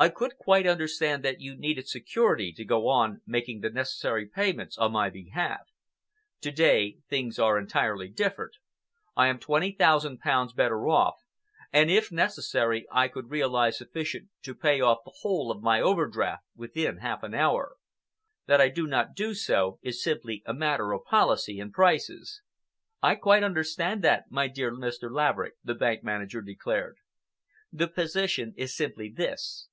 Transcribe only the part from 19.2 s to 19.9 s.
so